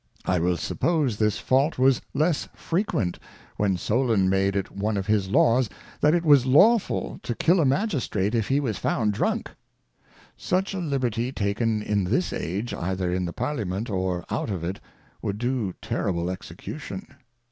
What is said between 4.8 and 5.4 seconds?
of his